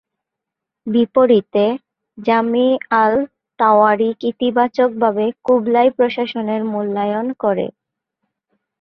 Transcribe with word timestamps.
বিপরীতে, 0.87 1.65
জামি 2.17 2.67
আল-তওয়ারিক 3.01 4.17
ইতিবাচকভাবে 4.31 5.25
কুবলাই 5.45 5.89
প্রশাসনের 5.97 6.61
মূল্যায়ন 6.71 7.27
করে। 7.43 7.65